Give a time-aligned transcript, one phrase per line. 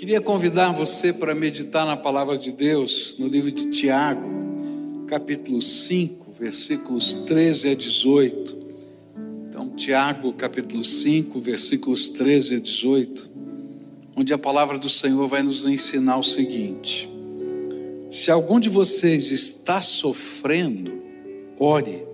[0.00, 4.26] Queria convidar você para meditar na palavra de Deus no livro de Tiago,
[5.06, 8.58] capítulo 5, versículos 13 a 18.
[9.46, 13.30] Então, Tiago, capítulo 5, versículos 13 a 18,
[14.16, 17.06] onde a palavra do Senhor vai nos ensinar o seguinte:
[18.08, 20.94] Se algum de vocês está sofrendo,
[21.58, 22.06] ore.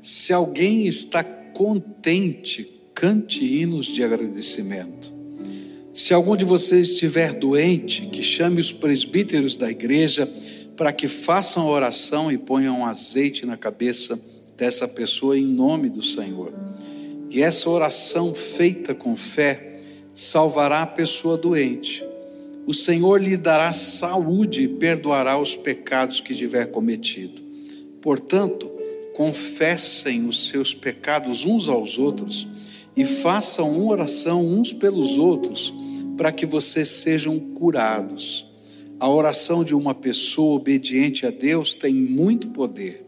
[0.00, 5.16] Se alguém está contente, cante hinos de agradecimento.
[5.92, 10.30] Se algum de vocês estiver doente, que chame os presbíteros da igreja
[10.76, 14.20] para que façam oração e ponham azeite na cabeça
[14.56, 16.52] dessa pessoa em nome do Senhor.
[17.30, 19.80] E essa oração feita com fé
[20.14, 22.04] salvará a pessoa doente.
[22.66, 27.42] O Senhor lhe dará saúde e perdoará os pecados que tiver cometido.
[28.02, 28.70] Portanto,
[29.14, 32.46] confessem os seus pecados uns aos outros
[32.96, 35.72] e façam oração uns pelos outros
[36.18, 38.44] para que vocês sejam curados.
[38.98, 43.06] A oração de uma pessoa obediente a Deus tem muito poder.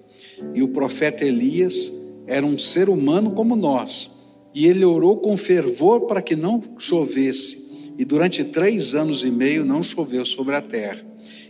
[0.54, 1.92] E o profeta Elias
[2.28, 4.12] era um ser humano como nós.
[4.54, 7.92] E ele orou com fervor para que não chovesse.
[7.98, 11.04] E durante três anos e meio não choveu sobre a terra.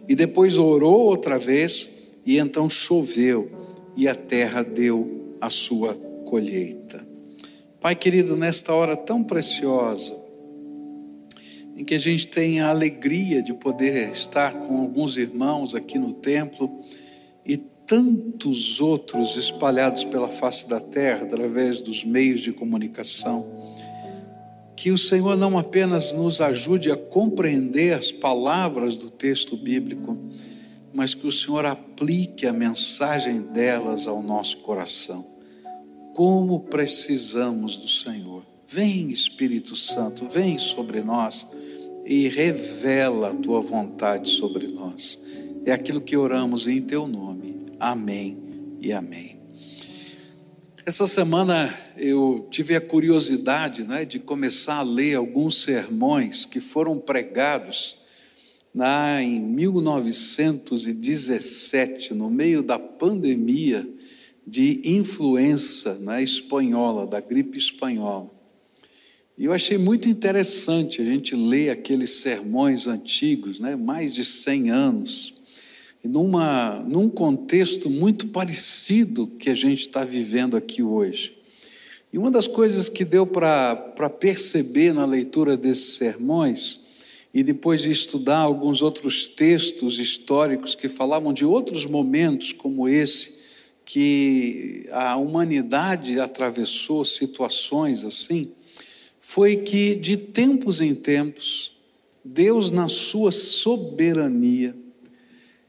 [0.08, 1.88] E depois orou outra vez,
[2.24, 3.50] e então choveu,
[3.96, 7.06] e a terra deu a sua colheita.
[7.80, 10.19] Pai querido, nesta hora tão preciosa,
[11.80, 16.12] em que a gente tem a alegria de poder estar com alguns irmãos aqui no
[16.12, 16.70] templo
[17.42, 23.46] e tantos outros espalhados pela face da terra através dos meios de comunicação.
[24.76, 30.18] Que o Senhor não apenas nos ajude a compreender as palavras do texto bíblico,
[30.92, 35.24] mas que o Senhor aplique a mensagem delas ao nosso coração.
[36.14, 38.44] Como precisamos do Senhor.
[38.66, 41.46] Vem, Espírito Santo, vem sobre nós
[42.10, 45.22] e revela a tua vontade sobre nós.
[45.64, 47.64] É aquilo que oramos em teu nome.
[47.78, 48.36] Amém
[48.80, 49.38] e amém.
[50.84, 56.98] Essa semana eu tive a curiosidade né, de começar a ler alguns sermões que foram
[56.98, 57.96] pregados
[58.74, 63.88] lá em 1917, no meio da pandemia
[64.44, 68.39] de influenza né, espanhola, da gripe espanhola.
[69.40, 74.70] E eu achei muito interessante a gente ler aqueles sermões antigos, né, mais de 100
[74.70, 75.32] anos,
[76.04, 81.38] numa, num contexto muito parecido que a gente está vivendo aqui hoje.
[82.12, 86.78] E uma das coisas que deu para perceber na leitura desses sermões,
[87.32, 93.38] e depois de estudar alguns outros textos históricos que falavam de outros momentos como esse,
[93.86, 98.52] que a humanidade atravessou situações assim,
[99.20, 101.76] foi que de tempos em tempos,
[102.24, 104.74] Deus, na sua soberania,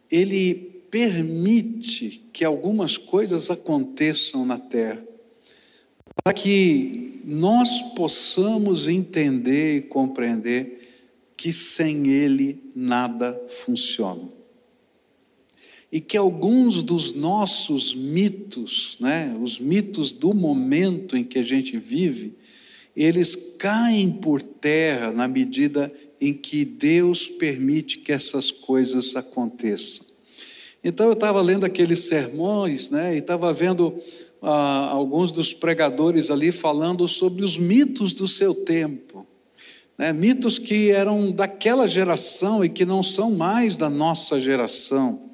[0.10, 5.04] Ele permite que algumas coisas aconteçam na terra,
[6.24, 10.80] para que nós possamos entender e compreender
[11.36, 14.30] que sem Ele nada funciona.
[15.92, 21.78] E que alguns dos nossos mitos, né, os mitos do momento em que a gente
[21.78, 22.34] vive,
[22.96, 30.06] eles caem por terra na medida em que Deus permite que essas coisas aconteçam.
[30.84, 33.94] Então eu estava lendo aqueles sermões, né, e estava vendo
[34.42, 39.26] ah, alguns dos pregadores ali falando sobre os mitos do seu tempo.
[39.98, 45.31] Né, mitos que eram daquela geração e que não são mais da nossa geração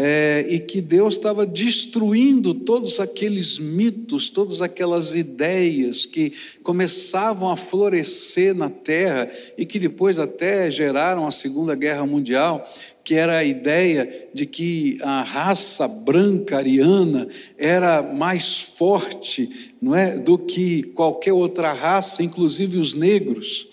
[0.00, 6.32] é, e que Deus estava destruindo todos aqueles mitos, todas aquelas ideias que
[6.62, 9.28] começavam a florescer na terra
[9.58, 12.64] e que depois até geraram a Segunda Guerra Mundial,
[13.02, 17.26] que era a ideia de que a raça branca ariana
[17.56, 23.66] era mais forte, não é, do que qualquer outra raça, inclusive os negros.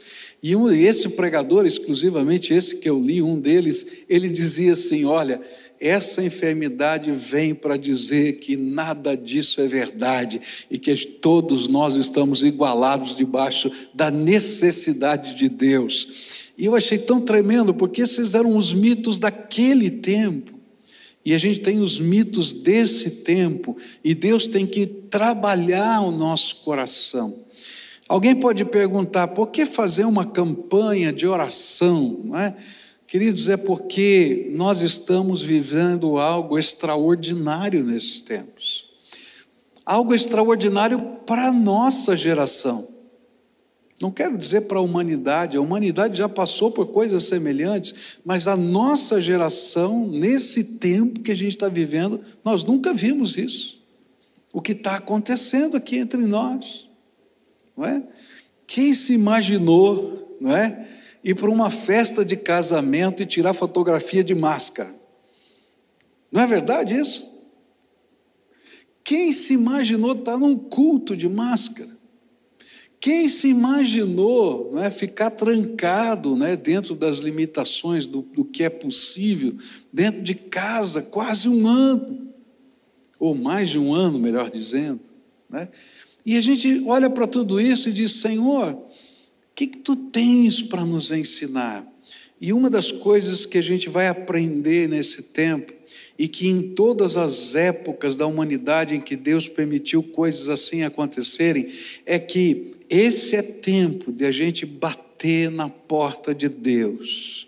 [0.46, 5.42] E um, esse pregador, exclusivamente esse que eu li, um deles, ele dizia assim: olha,
[5.80, 12.44] essa enfermidade vem para dizer que nada disso é verdade e que todos nós estamos
[12.44, 16.46] igualados debaixo da necessidade de Deus.
[16.58, 20.54] E eu achei tão tremendo, porque esses eram os mitos daquele tempo.
[21.26, 26.58] E a gente tem os mitos desse tempo, e Deus tem que trabalhar o nosso
[26.58, 27.46] coração.
[28.08, 32.22] Alguém pode perguntar, por que fazer uma campanha de oração?
[32.24, 32.56] Não é?
[33.08, 38.90] Queridos, é porque nós estamos vivendo algo extraordinário nesses tempos.
[39.86, 42.88] Algo extraordinário para a nossa geração.
[44.02, 48.58] Não quero dizer para a humanidade, a humanidade já passou por coisas semelhantes, mas a
[48.58, 53.86] nossa geração, nesse tempo que a gente está vivendo, nós nunca vimos isso.
[54.52, 56.90] O que está acontecendo aqui entre nós,
[57.78, 58.04] não é?
[58.68, 60.88] Quem se imaginou, não é?
[61.26, 64.94] Ir para uma festa de casamento e tirar fotografia de máscara?
[66.32, 67.34] Não é verdade isso?
[69.04, 71.96] Quem se imaginou estar num culto de máscara?
[73.00, 79.56] Quem se imaginou né, ficar trancado né, dentro das limitações do, do que é possível,
[79.92, 82.34] dentro de casa, quase um ano,
[83.20, 85.02] ou mais de um ano, melhor dizendo.
[85.50, 85.70] Né?
[86.26, 88.85] E a gente olha para tudo isso e diz: Senhor,
[89.56, 91.88] que, que tu tens para nos ensinar?
[92.40, 95.74] E uma das coisas que a gente vai aprender nesse tempo,
[96.20, 101.70] e que em todas as épocas da humanidade em que Deus permitiu coisas assim acontecerem,
[102.06, 107.48] é que esse é tempo de a gente bater na porta de Deus.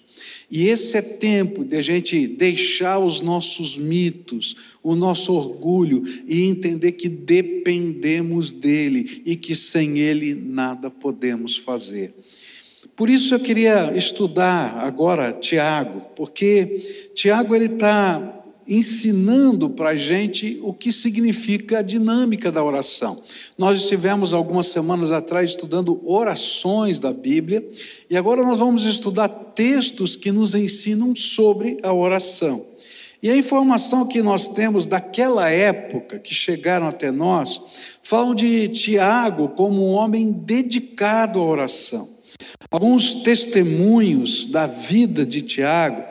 [0.50, 6.44] E esse é tempo de a gente deixar os nossos mitos, o nosso orgulho e
[6.44, 12.14] entender que dependemos dele e que sem ele nada podemos fazer.
[12.96, 18.37] Por isso eu queria estudar agora Tiago, porque Tiago ele está
[18.68, 23.22] ensinando para a gente o que significa a dinâmica da oração.
[23.58, 27.68] Nós estivemos algumas semanas atrás estudando orações da Bíblia
[28.10, 32.66] e agora nós vamos estudar textos que nos ensinam sobre a oração.
[33.22, 37.60] E a informação que nós temos daquela época, que chegaram até nós,
[38.04, 42.08] falam de Tiago como um homem dedicado à oração.
[42.70, 46.04] Alguns testemunhos da vida de Tiago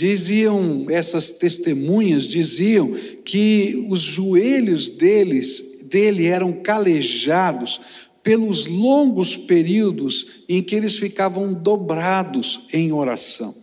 [0.00, 2.90] Diziam, essas testemunhas diziam
[3.22, 7.78] que os joelhos deles, dele eram calejados
[8.22, 13.54] pelos longos períodos em que eles ficavam dobrados em oração.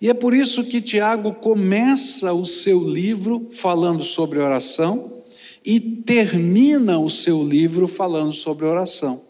[0.00, 5.24] E é por isso que Tiago começa o seu livro falando sobre oração
[5.66, 9.22] e termina o seu livro falando sobre oração.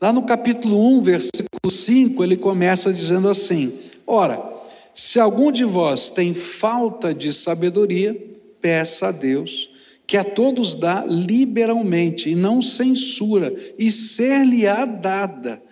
[0.00, 3.72] Lá no capítulo 1, versículo 5, ele começa dizendo assim:
[4.04, 4.51] Ora,
[4.94, 8.14] se algum de vós tem falta de sabedoria,
[8.60, 9.70] peça a Deus,
[10.06, 15.62] que a todos dá liberalmente e não censura, e ser-lhe-á dada.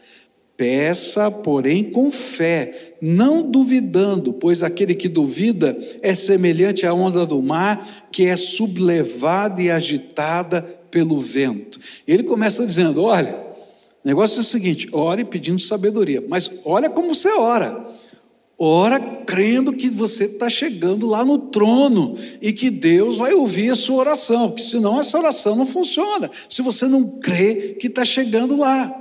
[0.56, 7.40] Peça, porém, com fé, não duvidando, pois aquele que duvida é semelhante à onda do
[7.40, 11.80] mar, que é sublevada e agitada pelo vento.
[12.06, 13.34] Ele começa dizendo: olha,
[14.04, 17.89] o negócio é o seguinte: ore pedindo sabedoria, mas olha como você ora.
[18.62, 23.74] Ora crendo que você está chegando lá no trono e que Deus vai ouvir a
[23.74, 28.54] sua oração, porque senão essa oração não funciona, se você não crê que está chegando
[28.54, 28.94] lá.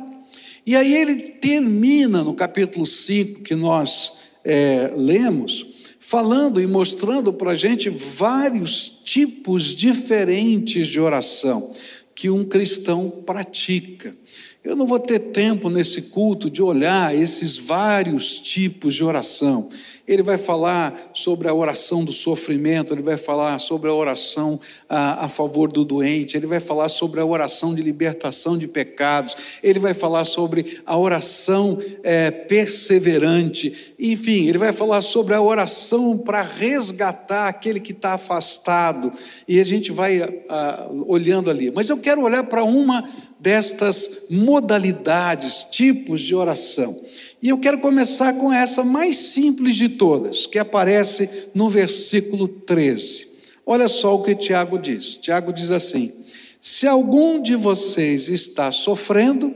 [0.65, 4.13] E aí ele termina no capítulo 5 que nós
[4.45, 5.65] é, lemos,
[5.99, 11.73] falando e mostrando para a gente vários tipos diferentes de oração
[12.15, 14.15] que um cristão pratica.
[14.61, 19.69] Eu não vou ter tempo nesse culto de olhar esses vários tipos de oração.
[20.09, 24.59] Ele vai falar sobre a oração do sofrimento, ele vai falar sobre a oração
[24.89, 29.35] a, a, favor do doente, ele vai falar sobre a oração de libertação de pecados,
[29.61, 36.17] ele vai falar sobre a oração é, perseverante, enfim, ele vai falar sobre a oração
[36.17, 39.11] para resgatar aquele que está afastado,
[39.47, 41.69] e a gente vai a, olhando ali.
[41.69, 43.07] Mas eu quero olhar para uma
[43.39, 46.99] destas modalidades, tipos de oração.
[47.41, 53.29] E eu quero começar com essa mais simples de todas, que aparece no versículo 13.
[53.65, 55.15] Olha só o que Tiago diz.
[55.15, 56.11] Tiago diz assim:
[56.59, 59.55] Se algum de vocês está sofrendo,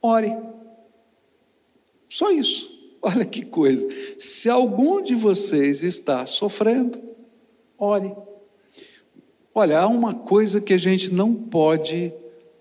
[0.00, 0.34] ore.
[2.08, 2.74] Só isso.
[3.02, 3.86] Olha que coisa.
[4.18, 6.98] Se algum de vocês está sofrendo,
[7.78, 8.14] ore.
[9.54, 12.12] Olha, há uma coisa que a gente não pode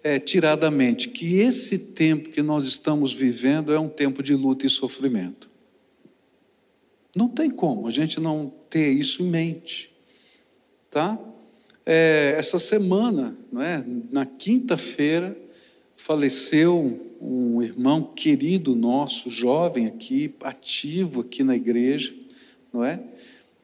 [0.06, 4.36] é, tirar da mente, que esse tempo que nós estamos vivendo é um tempo de
[4.36, 5.50] luta e sofrimento.
[7.16, 9.92] Não tem como a gente não ter isso em mente,
[10.92, 11.20] tá?
[11.84, 13.84] É, essa semana, não é?
[14.12, 15.36] Na quinta-feira
[15.96, 22.14] faleceu um irmão querido nosso, jovem aqui, ativo aqui na igreja,
[22.72, 23.02] não é?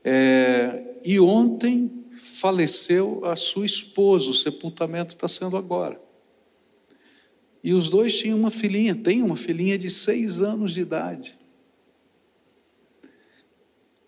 [0.04, 6.10] é e ontem faleceu a sua esposa, o sepultamento está sendo agora.
[7.64, 11.38] E os dois tinham uma filhinha, tem uma filhinha de seis anos de idade.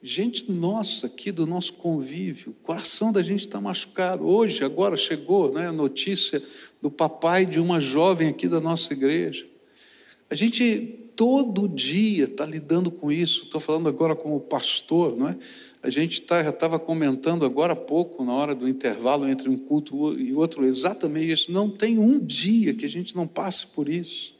[0.01, 4.25] gente nossa aqui do nosso convívio, o coração da gente está machucado.
[4.25, 6.41] Hoje, agora chegou né, a notícia
[6.81, 9.47] do papai de uma jovem aqui da nossa igreja.
[10.29, 13.43] A gente todo dia está lidando com isso.
[13.43, 15.37] Estou falando agora como pastor, não é?
[15.81, 19.57] A gente tá, já estava comentando agora há pouco, na hora do intervalo entre um
[19.57, 21.51] culto e outro, exatamente isso.
[21.51, 24.33] Não tem um dia que a gente não passe por isso.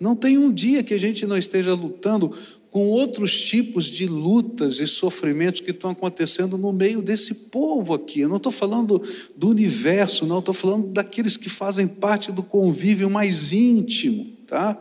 [0.00, 2.34] Não tem um dia que a gente não esteja lutando
[2.72, 8.20] com outros tipos de lutas e sofrimentos que estão acontecendo no meio desse povo aqui.
[8.20, 9.00] Eu não estou falando
[9.36, 14.80] do universo, não, estou falando daqueles que fazem parte do convívio mais íntimo, tá?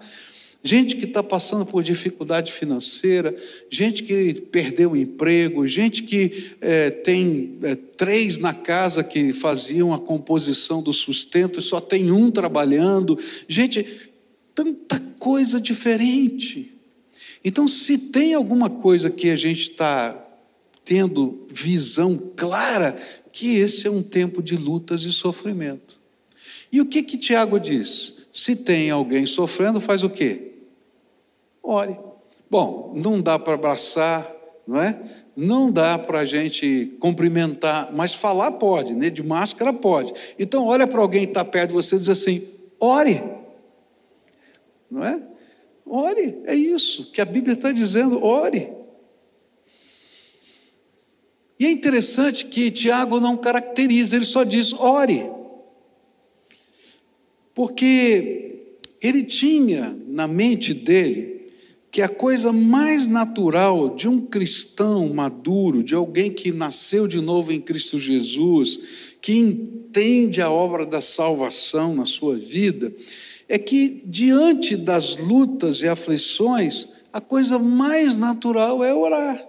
[0.64, 3.36] Gente que está passando por dificuldade financeira,
[3.70, 9.94] gente que perdeu o emprego, gente que é, tem é, três na casa que faziam
[9.94, 13.86] a composição do sustento e só tem um trabalhando, gente,
[14.54, 16.72] tanta coisa diferente.
[17.44, 20.28] Então, se tem alguma coisa que a gente está
[20.86, 22.96] tendo visão clara,
[23.32, 26.00] que esse é um tempo de lutas e sofrimento.
[26.72, 28.26] E o que que Tiago diz?
[28.32, 30.51] Se tem alguém sofrendo, faz o quê?
[31.64, 31.98] Ore.
[32.50, 34.30] Bom, não dá para abraçar,
[34.68, 35.02] não é?
[35.36, 39.10] Não dá para a gente cumprimentar, mas falar pode, né?
[39.10, 40.14] De máscara pode.
[40.38, 42.48] Então, olha para alguém que está perto de você e diz assim:
[42.80, 43.22] ore.
[44.90, 45.22] Não é?
[45.86, 48.72] Ore, é isso que a Bíblia está dizendo, ore.
[51.60, 55.30] E é interessante que Tiago não caracteriza, ele só diz ore.
[57.54, 61.41] Porque ele tinha na mente dele
[61.92, 67.52] que a coisa mais natural de um cristão maduro, de alguém que nasceu de novo
[67.52, 72.94] em Cristo Jesus, que entende a obra da salvação na sua vida,
[73.50, 79.46] é que diante das lutas e aflições, a coisa mais natural é orar.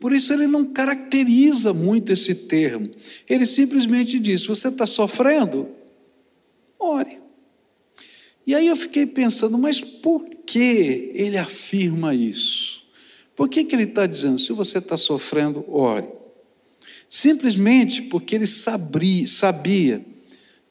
[0.00, 2.88] Por isso ele não caracteriza muito esse termo.
[3.28, 5.68] Ele simplesmente diz: você está sofrendo?
[6.78, 7.18] Ore.
[8.46, 12.82] E aí eu fiquei pensando, mas por que ele afirma isso?
[13.36, 16.08] Por que, que ele está dizendo, se você está sofrendo, ore?
[17.06, 20.04] Simplesmente porque ele sabia, sabia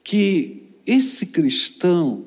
[0.02, 2.26] que esse cristão,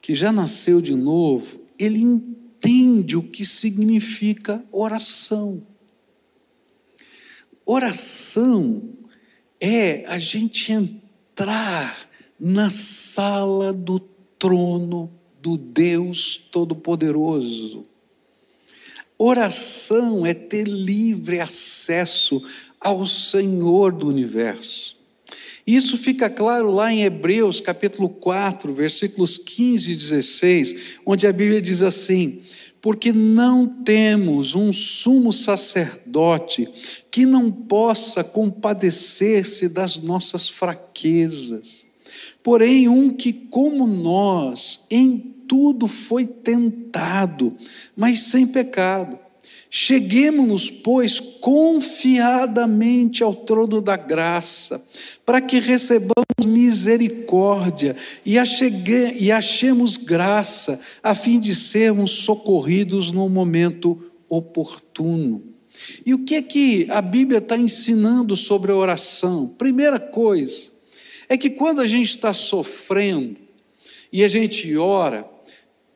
[0.00, 5.66] que já nasceu de novo, ele entende o que significa oração.
[7.66, 8.88] Oração
[9.60, 12.08] é a gente entrar
[12.38, 13.98] na sala do
[14.38, 15.17] trono
[15.48, 17.86] do Deus Todo-Poderoso.
[19.16, 22.42] Oração é ter livre acesso
[22.78, 24.98] ao Senhor do universo.
[25.66, 30.74] Isso fica claro lá em Hebreus capítulo 4, versículos 15 e 16,
[31.06, 32.42] onde a Bíblia diz assim:
[32.82, 36.68] Porque não temos um sumo sacerdote
[37.10, 41.88] que não possa compadecer-se das nossas fraquezas
[42.48, 47.56] porém um que, como nós, em tudo foi tentado,
[47.96, 49.18] mas sem pecado.
[49.70, 54.82] Cheguemos-nos, pois, confiadamente ao trono da graça,
[55.26, 63.28] para que recebamos misericórdia e, achegue, e achemos graça, a fim de sermos socorridos no
[63.28, 65.42] momento oportuno.
[66.04, 69.54] E o que é que a Bíblia está ensinando sobre a oração?
[69.58, 70.70] Primeira coisa,
[71.28, 73.36] é que quando a gente está sofrendo
[74.10, 75.28] e a gente ora,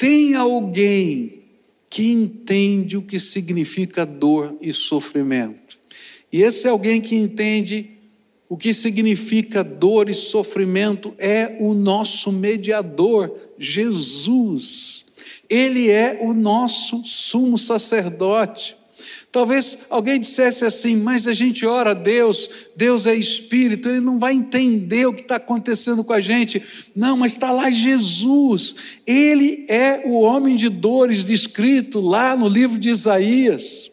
[0.03, 1.45] tem alguém
[1.89, 5.79] que entende o que significa dor e sofrimento.
[6.33, 7.89] E esse alguém que entende
[8.51, 15.07] o que significa dor e sofrimento é o nosso mediador, Jesus.
[15.49, 18.75] Ele é o nosso sumo sacerdote.
[19.33, 24.19] Talvez alguém dissesse assim, mas a gente ora a Deus, Deus é Espírito, Ele não
[24.19, 26.63] vai entender o que está acontecendo com a gente.
[26.95, 28.75] Não, mas está lá Jesus,
[29.07, 33.91] Ele é o homem de dores descrito lá no livro de Isaías.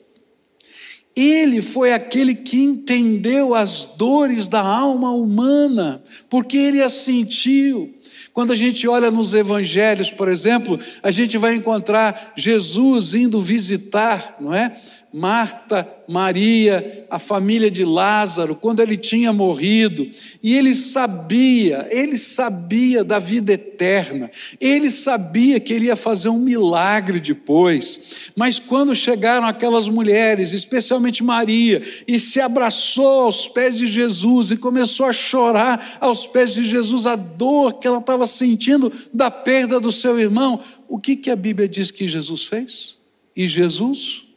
[1.15, 7.93] Ele foi aquele que entendeu as dores da alma humana, porque ele as sentiu.
[8.33, 14.37] Quando a gente olha nos evangelhos, por exemplo, a gente vai encontrar Jesus indo visitar,
[14.39, 14.73] não é?
[15.11, 20.07] Marta, Maria, a família de Lázaro, quando ele tinha morrido,
[20.41, 24.29] e ele sabia, ele sabia da vida eterna,
[24.61, 31.23] ele sabia que ele ia fazer um milagre depois, mas quando chegaram aquelas mulheres, especialmente
[31.23, 36.63] Maria, e se abraçou aos pés de Jesus e começou a chorar aos pés de
[36.63, 41.31] Jesus a dor que ela estava sentindo da perda do seu irmão, o que, que
[41.31, 42.97] a Bíblia diz que Jesus fez?
[43.35, 44.28] E Jesus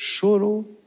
[0.00, 0.78] chorou.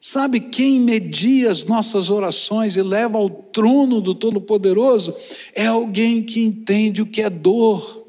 [0.00, 5.14] Sabe quem media as nossas orações e leva ao trono do Todo-Poderoso?
[5.54, 8.06] É alguém que entende o que é dor,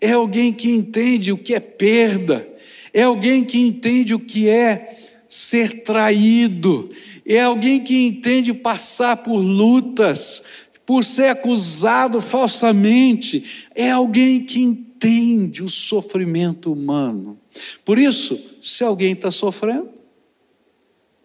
[0.00, 2.48] é alguém que entende o que é perda,
[2.92, 6.90] é alguém que entende o que é ser traído,
[7.24, 10.42] é alguém que entende passar por lutas,
[10.84, 17.41] por ser acusado falsamente, é alguém que entende o sofrimento humano.
[17.84, 19.90] Por isso, se alguém está sofrendo,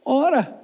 [0.03, 0.61] ora,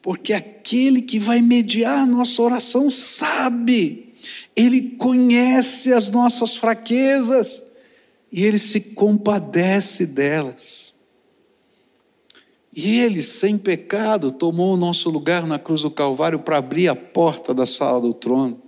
[0.00, 4.14] porque aquele que vai mediar a nossa oração sabe,
[4.54, 7.64] ele conhece as nossas fraquezas
[8.30, 10.94] e ele se compadece delas.
[12.74, 16.94] E ele, sem pecado, tomou o nosso lugar na cruz do Calvário para abrir a
[16.94, 18.62] porta da sala do trono.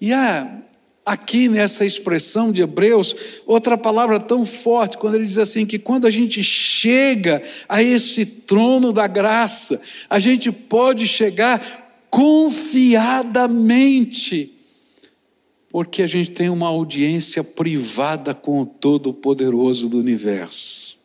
[0.00, 0.62] E há
[1.04, 3.16] aqui nessa expressão de Hebreus
[3.46, 8.24] outra palavra tão forte, quando ele diz assim: que quando a gente chega a esse
[8.24, 14.52] trono da graça, a gente pode chegar confiadamente,
[15.70, 21.00] porque a gente tem uma audiência privada com o Todo-Poderoso do universo.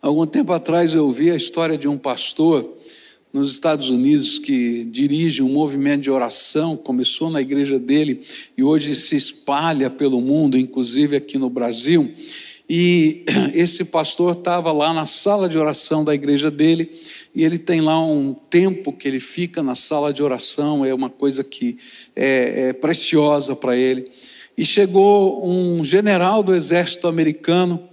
[0.00, 2.76] Algum tempo atrás eu ouvi a história de um pastor
[3.32, 8.20] nos Estados Unidos que dirige um movimento de oração, começou na igreja dele
[8.56, 12.12] e hoje se espalha pelo mundo, inclusive aqui no Brasil.
[12.68, 13.24] E
[13.54, 16.90] esse pastor estava lá na sala de oração da igreja dele,
[17.34, 21.10] e ele tem lá um tempo que ele fica na sala de oração, é uma
[21.10, 21.76] coisa que
[22.14, 24.10] é, é preciosa para ele.
[24.56, 27.88] E chegou um general do exército americano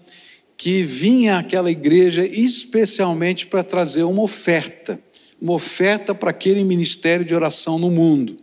[0.57, 4.99] que vinha àquela igreja especialmente para trazer uma oferta,
[5.41, 8.37] uma oferta para aquele ministério de oração no mundo.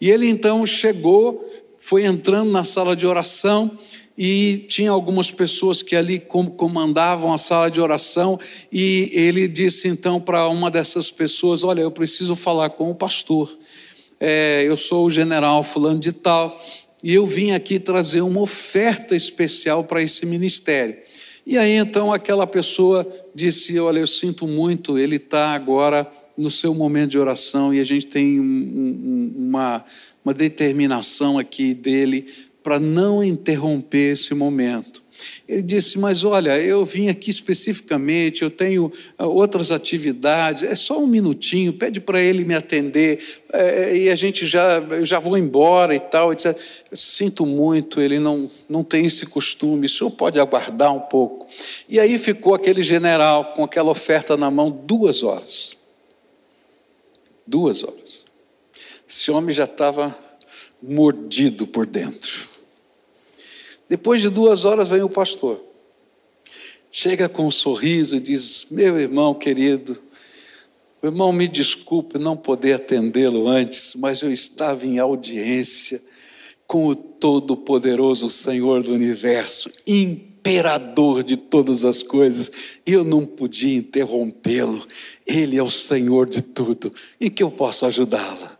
[0.00, 1.44] E ele então chegou,
[1.78, 3.76] foi entrando na sala de oração
[4.16, 6.22] e tinha algumas pessoas que ali
[6.56, 8.38] comandavam a sala de oração
[8.70, 13.50] e ele disse então para uma dessas pessoas: Olha, eu preciso falar com o pastor.
[14.18, 16.60] É, eu sou o general fulano de tal
[17.02, 20.96] e eu vim aqui trazer uma oferta especial para esse ministério.
[21.46, 26.74] E aí então aquela pessoa disse: Olha, eu sinto muito, ele está agora no seu
[26.74, 29.84] momento de oração e a gente tem um, uma,
[30.24, 32.26] uma determinação aqui dele
[32.62, 35.00] para não interromper esse momento.
[35.48, 40.98] Ele disse: Mas olha, eu vim aqui especificamente, eu tenho ah, outras atividades, é só
[40.98, 43.18] um minutinho, pede para ele me atender,
[43.52, 46.34] é, e a gente já, eu já vou embora e tal.
[46.34, 46.54] disse,
[46.92, 51.46] Sinto muito, ele não, não tem esse costume, o senhor pode aguardar um pouco.
[51.88, 55.79] E aí ficou aquele general com aquela oferta na mão duas horas.
[57.46, 58.24] Duas horas.
[59.08, 60.16] Esse homem já estava
[60.82, 62.48] mordido por dentro.
[63.88, 65.60] Depois de duas horas vem o pastor.
[66.92, 70.00] Chega com um sorriso e diz: Meu irmão querido,
[71.02, 76.00] irmão, me desculpe não poder atendê-lo antes, mas eu estava em audiência
[76.66, 79.70] com o Todo-Poderoso Senhor do universo,
[80.40, 82.50] imperador de todas as coisas,
[82.86, 84.86] eu não podia interrompê-lo,
[85.26, 88.58] ele é o Senhor de tudo, em que eu posso ajudá-la?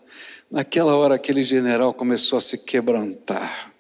[0.50, 3.70] Naquela hora, aquele general começou a se quebrantar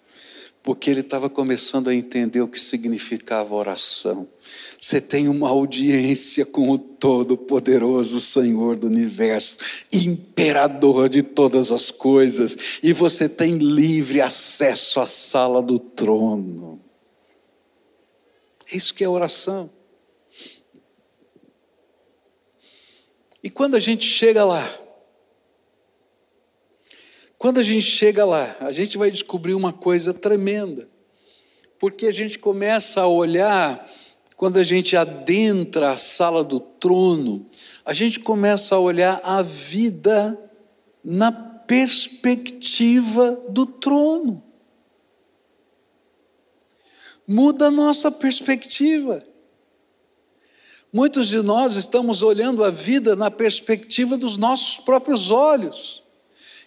[0.62, 4.28] porque ele estava começando a entender o que significava oração.
[4.78, 9.58] Você tem uma audiência com o Todo-Poderoso Senhor do universo,
[9.90, 16.78] imperador de todas as coisas, e você tem livre acesso à sala do trono.
[18.70, 19.70] É isso que é oração.
[23.42, 24.70] E quando a gente chega lá,
[27.38, 30.86] quando a gente chega lá, a gente vai descobrir uma coisa tremenda,
[31.78, 33.90] porque a gente começa a olhar,
[34.36, 37.48] quando a gente adentra a sala do trono,
[37.84, 40.38] a gente começa a olhar a vida
[41.02, 44.49] na perspectiva do trono.
[47.32, 49.22] Muda a nossa perspectiva.
[50.92, 56.02] Muitos de nós estamos olhando a vida na perspectiva dos nossos próprios olhos.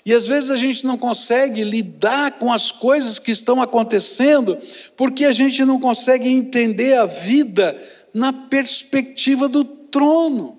[0.06, 4.58] E às vezes a gente não consegue lidar com as coisas que estão acontecendo,
[4.96, 7.76] porque a gente não consegue entender a vida
[8.14, 10.58] na perspectiva do trono.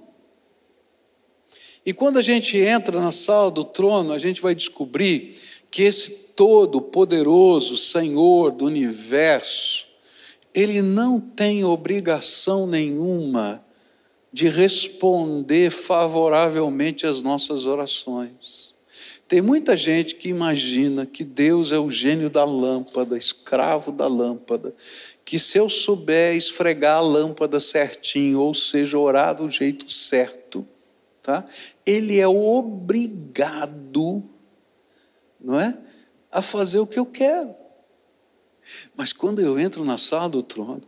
[1.86, 5.34] E quando a gente entra na sala do trono, a gente vai descobrir
[5.70, 9.93] que esse todo-poderoso Senhor do universo,
[10.54, 13.64] ele não tem obrigação nenhuma
[14.32, 18.72] de responder favoravelmente às nossas orações.
[19.26, 24.74] Tem muita gente que imagina que Deus é o gênio da lâmpada, escravo da lâmpada,
[25.24, 30.66] que se eu souber esfregar a lâmpada certinho, ou seja, orar do jeito certo,
[31.22, 31.44] tá?
[31.86, 34.22] Ele é obrigado,
[35.40, 35.76] não é,
[36.30, 37.63] a fazer o que eu quero.
[38.96, 40.82] Mas quando eu entro na sala do trono,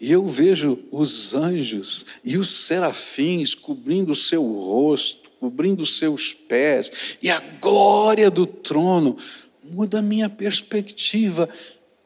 [0.00, 6.32] e eu vejo os anjos e os serafins cobrindo o seu rosto, cobrindo os seus
[6.32, 9.16] pés, e a glória do trono,
[9.62, 11.48] muda a minha perspectiva.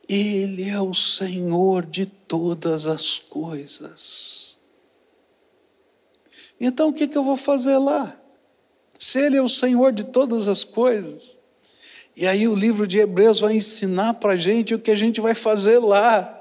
[0.08, 4.58] Ele é o Senhor de todas as coisas.
[6.60, 8.20] Então o que, que eu vou fazer lá?
[8.98, 11.36] Se Ele é o Senhor de todas as coisas.
[12.16, 15.20] E aí o livro de Hebreus vai ensinar para a gente o que a gente
[15.20, 16.40] vai fazer lá.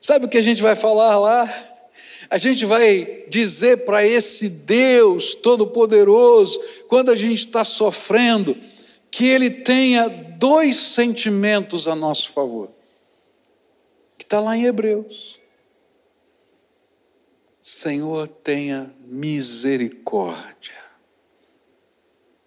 [0.00, 1.68] Sabe o que a gente vai falar lá?
[2.28, 8.56] A gente vai dizer para esse Deus Todo-Poderoso, quando a gente está sofrendo,
[9.10, 12.70] que Ele tenha dois sentimentos a nosso favor,
[14.18, 15.40] que está lá em Hebreus.
[17.60, 20.74] Senhor, tenha misericórdia.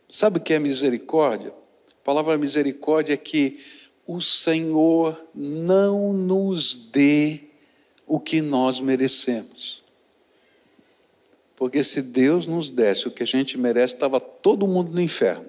[0.10, 1.54] Sabe o que é misericórdia?
[2.06, 3.60] A palavra misericórdia é que
[4.06, 7.46] o Senhor não nos dê
[8.06, 9.84] o que nós merecemos.
[11.56, 15.48] Porque se Deus nos desse o que a gente merece, estava todo mundo no inferno.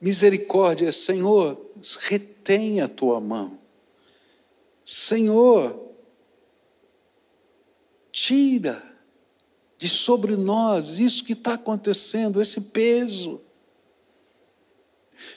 [0.00, 1.60] Misericórdia, Senhor,
[1.98, 3.58] retém a tua mão.
[4.82, 5.92] Senhor,
[8.10, 8.82] tira
[9.76, 13.42] de sobre nós isso que está acontecendo, esse peso.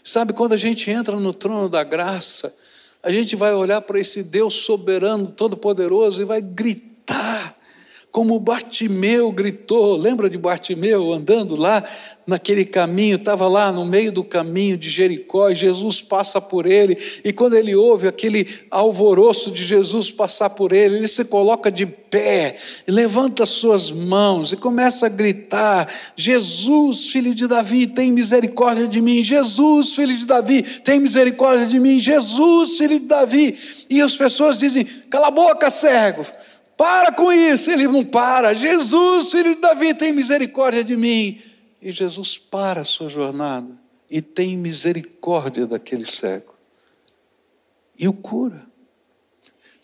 [0.03, 2.55] Sabe, quando a gente entra no trono da graça,
[3.01, 6.96] a gente vai olhar para esse Deus soberano, todo-poderoso e vai gritar
[8.17, 11.83] como Bartimeu gritou, lembra de Bartimeu andando lá
[12.25, 16.97] naquele caminho, estava lá no meio do caminho de Jericó, e Jesus passa por ele,
[17.23, 21.85] e quando ele ouve aquele alvoroço de Jesus passar por ele, ele se coloca de
[21.85, 28.99] pé, levanta suas mãos e começa a gritar: Jesus, filho de Davi, tem misericórdia de
[28.99, 33.55] mim, Jesus, filho de Davi, tem misericórdia de mim, Jesus, filho de Davi.
[33.89, 36.25] E as pessoas dizem: cala a boca, cego.
[36.77, 38.53] Para com isso, ele não para.
[38.53, 41.41] Jesus, filho de Davi, tem misericórdia de mim.
[41.81, 43.75] E Jesus para a sua jornada
[44.09, 46.53] e tem misericórdia daquele cego.
[47.97, 48.66] E o cura.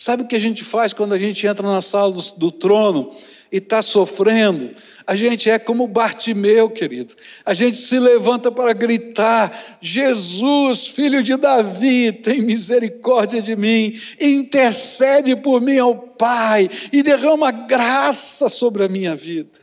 [0.04, 3.10] Sabe o que a gente faz quando a gente entra na sala do, trono
[3.50, 4.72] e está sofrendo?
[5.08, 7.14] A gente é como Bartimeu, querido.
[7.46, 15.38] A gente se levanta para gritar: Jesus, filho de Davi, tem misericórdia de mim, intercede
[15.38, 19.62] por mim ao Pai e derrama graça sobre a minha vida.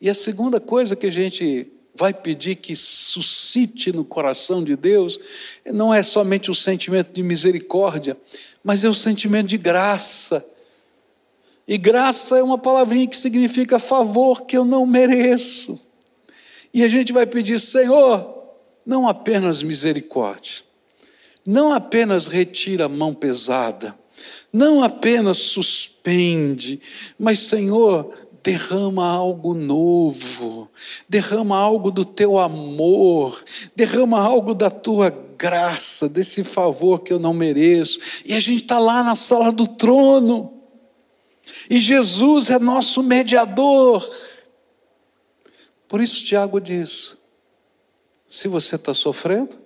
[0.00, 5.18] E a segunda coisa que a gente vai pedir que suscite no coração de Deus
[5.72, 8.16] não é somente o sentimento de misericórdia,
[8.62, 10.44] mas é o sentimento de graça
[11.68, 15.80] e graça é uma palavrinha que significa favor que eu não mereço.
[16.72, 18.34] E a gente vai pedir, Senhor,
[18.84, 20.62] não apenas misericórdia,
[21.44, 23.98] não apenas retira a mão pesada,
[24.52, 26.80] não apenas suspende,
[27.18, 28.14] mas, Senhor,
[28.46, 30.70] derrama algo novo,
[31.08, 33.42] derrama algo do teu amor,
[33.74, 37.98] derrama algo da tua graça, desse favor que eu não mereço.
[38.24, 40.62] E a gente está lá na sala do trono.
[41.68, 44.08] E Jesus é nosso mediador.
[45.88, 47.16] Por isso, Tiago diz:
[48.28, 49.58] se você está sofrendo,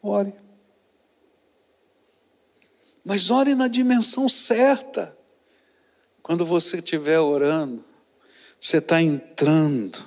[0.00, 0.32] ore.
[3.04, 5.17] Mas ore na dimensão certa.
[6.28, 7.82] Quando você estiver orando,
[8.60, 9.98] você está entrando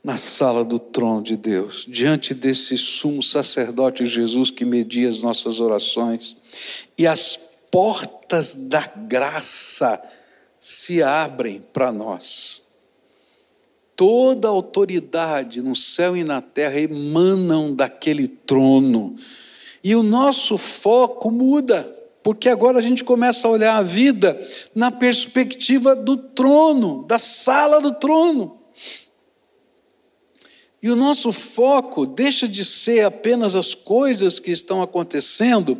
[0.00, 5.58] na sala do trono de Deus, diante desse sumo sacerdote Jesus que media as nossas
[5.58, 6.36] orações,
[6.96, 7.36] e as
[7.68, 10.00] portas da graça
[10.56, 12.62] se abrem para nós.
[13.96, 19.16] Toda autoridade no céu e na terra emanam daquele trono.
[19.82, 21.92] E o nosso foco muda,
[22.28, 24.38] porque agora a gente começa a olhar a vida
[24.74, 28.58] na perspectiva do trono, da sala do trono.
[30.82, 35.78] E o nosso foco deixa de ser apenas as coisas que estão acontecendo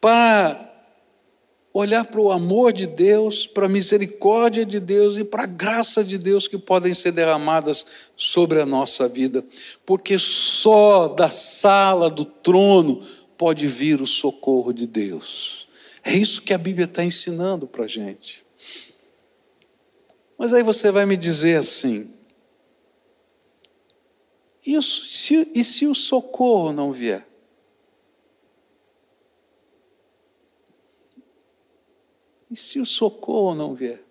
[0.00, 0.60] para
[1.74, 6.04] olhar para o amor de Deus, para a misericórdia de Deus e para a graça
[6.04, 7.84] de Deus que podem ser derramadas
[8.16, 9.44] sobre a nossa vida,
[9.84, 13.00] porque só da sala do trono
[13.36, 15.68] pode vir o socorro de Deus.
[16.02, 18.44] É isso que a Bíblia está ensinando para a gente.
[20.38, 22.12] Mas aí você vai me dizer assim:
[24.66, 27.26] E se, e se o socorro não vier?
[32.50, 34.02] E se o socorro não vier?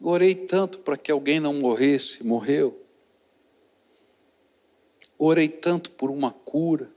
[0.00, 2.80] Orei tanto para que alguém não morresse, morreu.
[5.18, 6.90] Orei tanto por uma cura.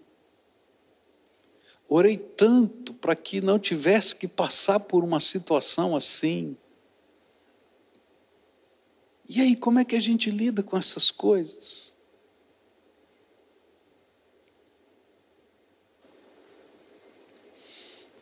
[1.91, 6.55] Orei tanto para que não tivesse que passar por uma situação assim.
[9.27, 11.95] E aí, como é que a gente lida com essas coisas?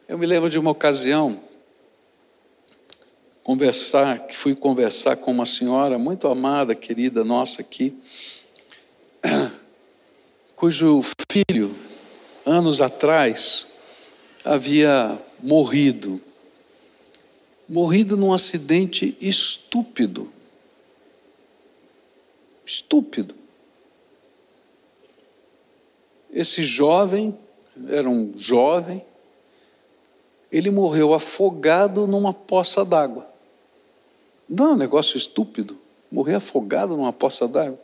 [0.07, 1.37] Eu me lembro de uma ocasião,
[3.43, 7.93] conversar, que fui conversar com uma senhora muito amada, querida nossa aqui,
[10.55, 11.86] cujo filho,
[12.47, 13.67] anos atrás,
[14.45, 16.21] havia morrido.
[17.67, 20.31] Morrido num acidente estúpido.
[22.65, 23.35] Estúpido.
[26.31, 27.37] Esse jovem,
[27.89, 29.03] era um jovem,
[30.51, 33.27] ele morreu afogado numa poça d'água.
[34.47, 35.77] Não é um negócio estúpido.
[36.09, 37.79] Morrer afogado numa poça d'água.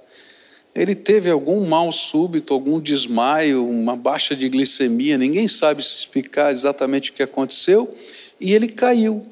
[0.76, 6.52] Ele teve algum mal súbito, algum desmaio, uma baixa de glicemia, ninguém sabe se explicar
[6.52, 7.94] exatamente o que aconteceu,
[8.40, 9.24] e ele caiu.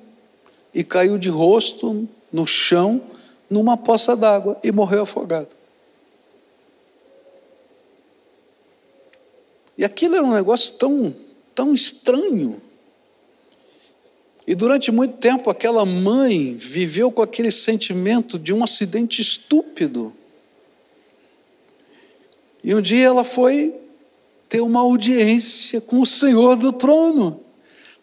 [0.73, 3.01] E caiu de rosto no chão,
[3.49, 5.49] numa poça d'água, e morreu afogado.
[9.77, 11.15] E aquilo era um negócio tão,
[11.56, 12.62] tão estranho.
[14.45, 20.13] E durante muito tempo aquela mãe viveu com aquele sentimento de um acidente estúpido.
[22.63, 23.74] E um dia ela foi
[24.47, 27.41] ter uma audiência com o Senhor do trono.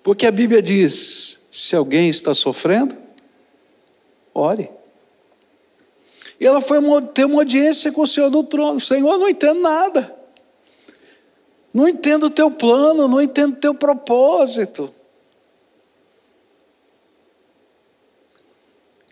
[0.03, 2.97] Porque a Bíblia diz: se alguém está sofrendo,
[4.35, 4.71] ore.
[6.41, 6.79] E ela foi
[7.15, 8.79] ter uma audiência com o Senhor do trono.
[8.79, 10.17] Senhor, não entendo nada.
[11.75, 14.95] Não entendo o teu plano, não entendo o teu propósito.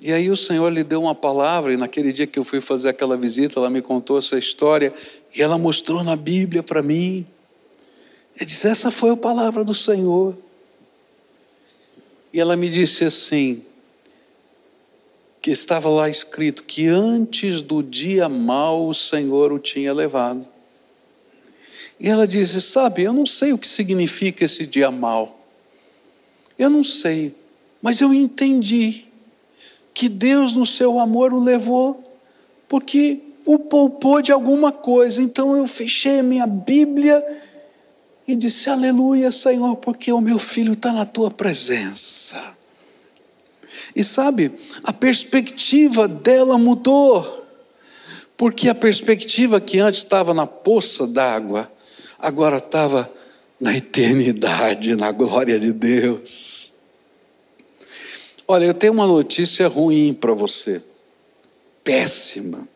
[0.06, 2.90] E aí o Senhor lhe deu uma palavra, e naquele dia que eu fui fazer
[2.90, 4.94] aquela visita, ela me contou essa história,
[5.34, 7.26] e ela mostrou na Bíblia para mim.
[8.36, 10.38] Ele disse: Essa foi a palavra do Senhor.
[12.32, 13.64] E ela me disse assim:
[15.42, 20.46] que estava lá escrito que antes do dia mau o Senhor o tinha levado.
[21.98, 25.44] E ela disse: Sabe, eu não sei o que significa esse dia mau.
[26.56, 27.34] Eu não sei,
[27.82, 29.06] mas eu entendi
[29.96, 32.04] que Deus, no seu amor, o levou,
[32.68, 35.22] porque o poupou de alguma coisa.
[35.22, 37.24] Então eu fechei a minha Bíblia
[38.28, 42.38] e disse: Aleluia, Senhor, porque o meu filho está na tua presença.
[43.94, 44.52] E sabe,
[44.84, 47.46] a perspectiva dela mudou,
[48.36, 51.72] porque a perspectiva que antes estava na poça d'água,
[52.18, 53.10] agora estava
[53.58, 56.75] na eternidade, na glória de Deus.
[58.48, 60.82] Olha, eu tenho uma notícia ruim para você.
[61.82, 62.68] Péssima.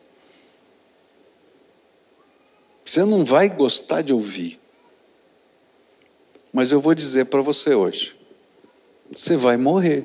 [2.83, 4.59] Você não vai gostar de ouvir.
[6.51, 8.15] Mas eu vou dizer para você hoje:
[9.09, 10.03] você vai morrer.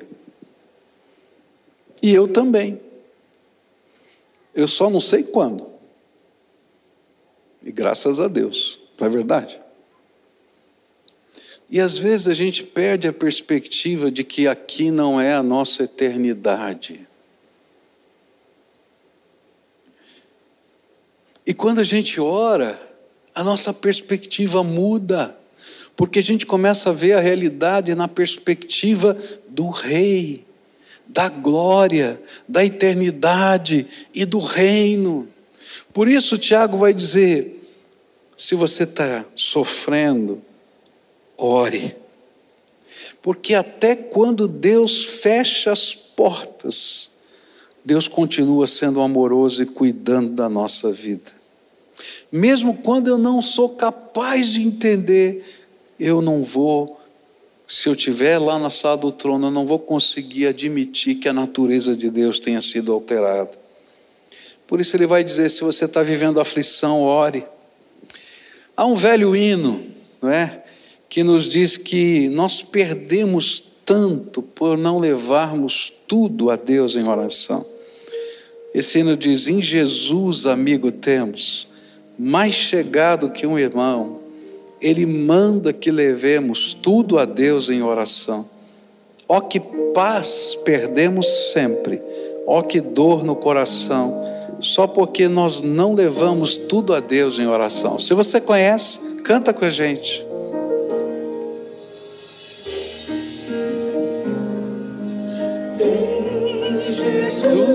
[2.01, 2.79] E eu também.
[4.55, 5.69] Eu só não sei quando.
[7.61, 9.59] E graças a Deus, não é verdade?
[11.69, 15.83] E às vezes a gente perde a perspectiva de que aqui não é a nossa
[15.83, 17.05] eternidade.
[21.45, 22.79] E quando a gente ora,
[23.33, 25.37] a nossa perspectiva muda,
[25.95, 30.45] porque a gente começa a ver a realidade na perspectiva do Rei,
[31.07, 35.27] da glória, da eternidade e do reino.
[35.93, 37.63] Por isso, Tiago vai dizer:
[38.35, 40.41] se você está sofrendo,
[41.37, 41.95] ore.
[43.21, 47.11] Porque até quando Deus fecha as portas,
[47.83, 51.31] Deus continua sendo amoroso e cuidando da nossa vida.
[52.31, 55.43] Mesmo quando eu não sou capaz de entender,
[55.99, 56.99] eu não vou,
[57.67, 61.33] se eu estiver lá na sala do trono, eu não vou conseguir admitir que a
[61.33, 63.57] natureza de Deus tenha sido alterada.
[64.67, 67.45] Por isso ele vai dizer: se você está vivendo aflição, ore.
[68.75, 69.83] Há um velho hino,
[70.21, 70.63] não é?
[71.09, 77.65] Que nos diz que nós perdemos tanto por não levarmos tudo a Deus em oração.
[78.73, 81.69] Esse hino diz: Em Jesus, amigo, temos,
[82.19, 84.19] mais chegado que um irmão,
[84.81, 88.45] Ele manda que levemos tudo a Deus em oração.
[89.27, 89.61] Ó que
[89.93, 92.01] paz perdemos sempre,
[92.45, 94.13] ó que dor no coração,
[94.59, 97.97] só porque nós não levamos tudo a Deus em oração.
[97.97, 100.26] Se você conhece, canta com a gente.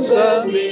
[0.02, 0.71] Jesus, amigo,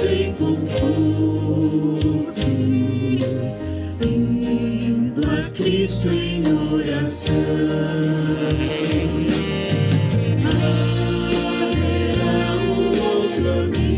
[0.00, 0.90] sem conforto,
[4.02, 7.34] indo a Cristo em oração.
[11.66, 13.90] Haverá um outro amigo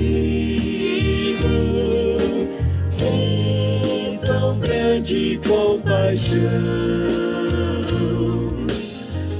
[2.90, 6.40] de tão grande compaixão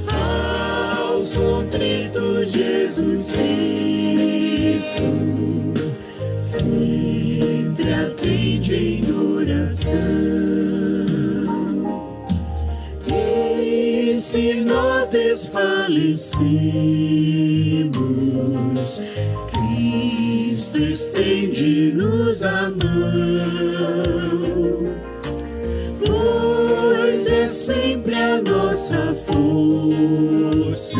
[0.07, 5.03] aos contritos Jesus Cristo
[6.53, 9.93] sempre atende em oração.
[13.07, 16.21] E se nós desfalecemos,
[19.51, 24.03] Cristo estende-nos a mão
[26.05, 30.99] pois é sempre a nossa força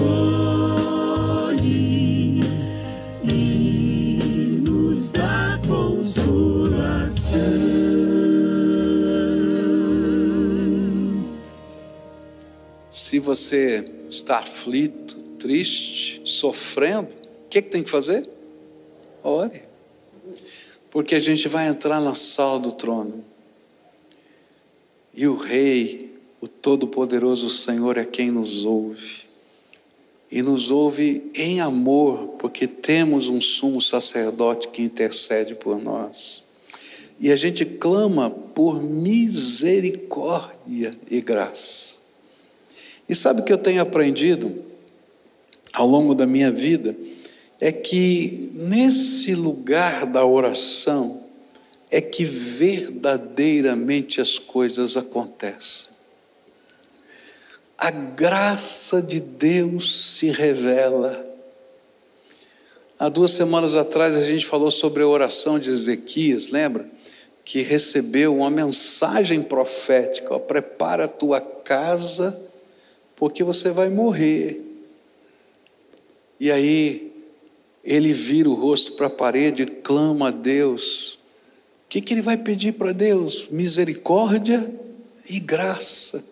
[13.35, 17.15] você está aflito, triste, sofrendo,
[17.45, 18.27] o que, que tem que fazer?
[19.23, 19.61] Ore.
[20.89, 23.23] Porque a gente vai entrar na sala do trono.
[25.13, 29.31] E o Rei, o Todo-Poderoso Senhor é quem nos ouve.
[30.29, 36.51] E nos ouve em amor, porque temos um sumo sacerdote que intercede por nós.
[37.17, 42.00] E a gente clama por misericórdia e graça.
[43.11, 44.63] E sabe o que eu tenho aprendido
[45.73, 46.95] ao longo da minha vida?
[47.59, 51.21] É que nesse lugar da oração
[51.91, 55.91] é que verdadeiramente as coisas acontecem.
[57.77, 61.21] A graça de Deus se revela.
[62.97, 66.89] Há duas semanas atrás a gente falou sobre a oração de Ezequias, lembra?
[67.43, 72.50] Que recebeu uma mensagem profética: ó, prepara a tua casa
[73.21, 74.65] porque você vai morrer.
[76.39, 77.13] E aí
[77.83, 81.19] ele vira o rosto para a parede clama a Deus.
[81.85, 83.47] O que, que ele vai pedir para Deus?
[83.51, 84.73] Misericórdia
[85.29, 86.25] e graça.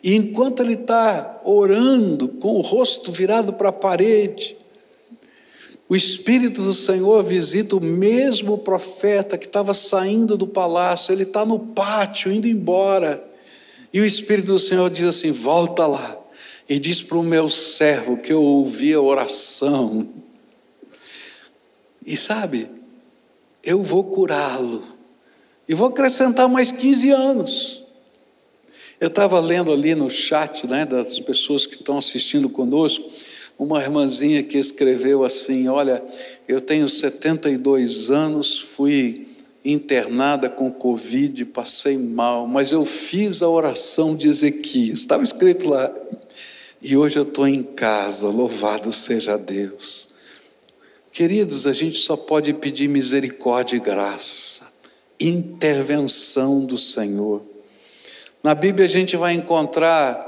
[0.00, 4.56] E enquanto ele está orando, com o rosto virado para a parede,
[5.88, 11.44] o Espírito do Senhor visita o mesmo profeta que estava saindo do palácio, ele está
[11.44, 13.26] no pátio, indo embora.
[13.92, 16.17] E o Espírito do Senhor diz assim: volta lá
[16.68, 20.06] e diz para o meu servo que eu ouvi a oração.
[22.04, 22.68] E sabe,
[23.64, 24.82] eu vou curá-lo.
[25.68, 27.84] E vou acrescentar mais 15 anos.
[29.00, 33.08] Eu estava lendo ali no chat né, das pessoas que estão assistindo conosco,
[33.58, 36.02] uma irmãzinha que escreveu assim: Olha,
[36.46, 39.28] eu tenho 72 anos, fui
[39.64, 45.92] internada com Covid, passei mal, mas eu fiz a oração de Ezequias, estava escrito lá.
[46.80, 50.14] E hoje eu estou em casa, louvado seja Deus.
[51.12, 54.68] Queridos, a gente só pode pedir misericórdia e graça.
[55.20, 57.42] intervenção do Senhor.
[58.40, 60.24] Na Bíblia a gente vai encontrar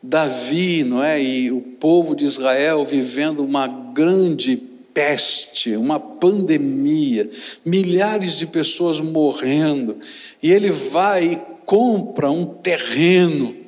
[0.00, 1.20] Davi, não é?
[1.20, 4.56] E o povo de Israel vivendo uma grande
[4.94, 7.28] peste, uma pandemia,
[7.64, 9.96] milhares de pessoas morrendo,
[10.40, 11.36] e ele vai e
[11.66, 13.59] compra um terreno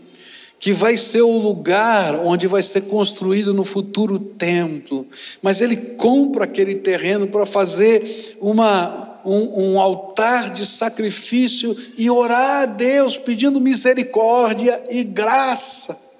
[0.63, 5.05] que vai ser o lugar onde vai ser construído no futuro templo.
[5.43, 12.63] Mas ele compra aquele terreno para fazer uma, um, um, altar de sacrifício e orar
[12.63, 16.12] a Deus pedindo misericórdia e graça.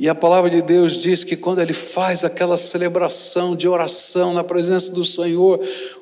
[0.00, 4.42] E a palavra de Deus diz que quando ele faz aquela celebração de oração na
[4.42, 5.60] presença do Senhor,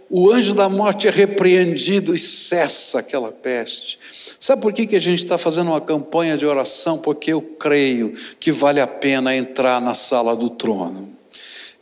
[0.08, 3.98] o anjo da morte é repreendido e cessa aquela peste.
[4.38, 6.98] Sabe por que, que a gente está fazendo uma campanha de oração?
[6.98, 11.17] Porque eu creio que vale a pena entrar na sala do trono.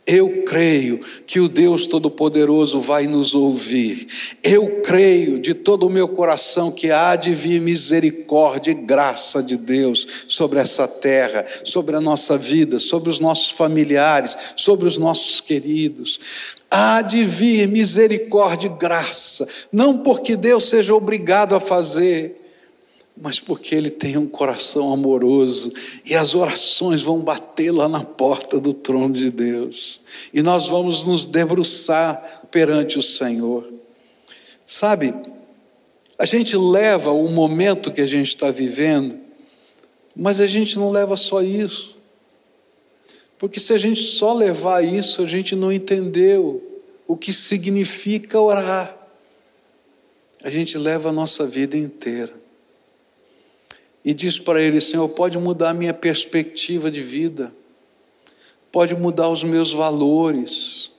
[0.07, 4.07] Eu creio que o Deus Todo-Poderoso vai nos ouvir.
[4.41, 9.57] Eu creio de todo o meu coração que há de vir misericórdia e graça de
[9.57, 15.41] Deus sobre essa terra, sobre a nossa vida, sobre os nossos familiares, sobre os nossos
[15.41, 16.21] queridos.
[16.71, 22.46] Há de vir misericórdia e graça, não porque Deus seja obrigado a fazer,
[23.19, 25.73] mas porque ele tem um coração amoroso
[26.05, 30.01] e as orações vão bater lá na porta do trono de Deus
[30.31, 33.67] e nós vamos nos debruçar perante o Senhor.
[34.65, 35.13] Sabe,
[36.17, 39.17] a gente leva o momento que a gente está vivendo,
[40.15, 41.97] mas a gente não leva só isso,
[43.39, 46.63] porque se a gente só levar isso, a gente não entendeu
[47.07, 48.95] o que significa orar.
[50.43, 52.36] A gente leva a nossa vida inteira
[54.03, 57.51] e diz para ele: Senhor, pode mudar a minha perspectiva de vida,
[58.71, 60.91] pode mudar os meus valores,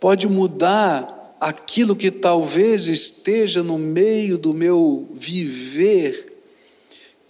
[0.00, 6.40] pode mudar aquilo que talvez esteja no meio do meu viver,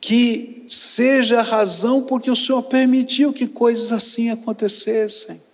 [0.01, 5.48] que seja a razão porque o Senhor permitiu que coisas assim acontecessem.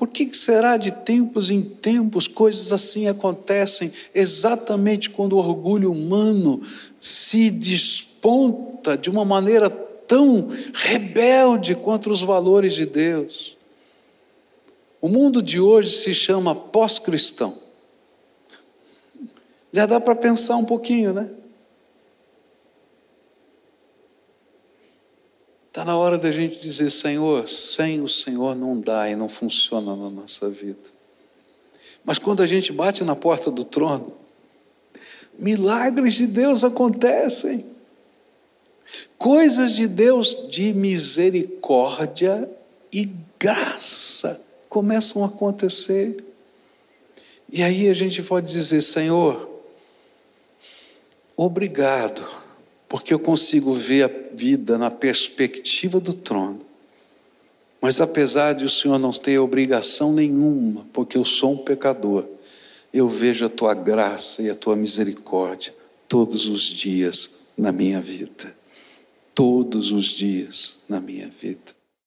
[0.00, 6.62] Por que será de tempos em tempos coisas assim acontecem exatamente quando o orgulho humano
[6.98, 13.58] se desponta de uma maneira tão rebelde contra os valores de Deus.
[15.02, 17.54] O mundo de hoje se chama pós-cristão.
[19.70, 21.28] Já dá para pensar um pouquinho, né?
[25.70, 29.94] Está na hora da gente dizer: Senhor, sem o Senhor não dá e não funciona
[29.94, 30.90] na nossa vida.
[32.04, 34.12] Mas quando a gente bate na porta do trono,
[35.38, 37.64] milagres de Deus acontecem.
[39.16, 42.50] Coisas de Deus de misericórdia
[42.92, 43.08] e
[43.38, 46.16] graça começam a acontecer.
[47.48, 49.48] E aí a gente pode dizer: Senhor,
[51.36, 52.39] obrigado,
[52.90, 56.60] porque eu consigo ver a vida na perspectiva do trono.
[57.80, 62.26] Mas apesar de o Senhor não ter obrigação nenhuma, porque eu sou um pecador,
[62.92, 65.74] eu vejo a tua graça e a tua misericórdia
[66.06, 68.60] todos os dias na minha vida
[69.40, 71.79] todos os dias na minha vida.